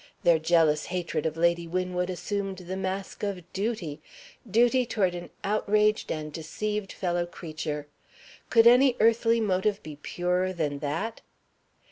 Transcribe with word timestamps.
Their 0.23 0.39
jealous 0.39 0.85
hatred 0.85 1.27
of 1.27 1.37
Lady 1.37 1.67
Winwood 1.67 2.09
assumed 2.09 2.57
the 2.57 2.75
mask 2.75 3.21
of 3.21 3.43
Duty 3.53 4.01
duty 4.49 4.83
toward 4.83 5.13
an 5.13 5.29
outraged 5.43 6.11
and 6.11 6.33
deceived 6.33 6.91
fellow 6.91 7.27
creature. 7.27 7.85
Could 8.49 8.65
any 8.65 8.95
earthly 8.99 9.39
motive 9.39 9.83
be 9.83 9.97
purer 9.97 10.53
than 10.53 10.79
that? 10.79 11.21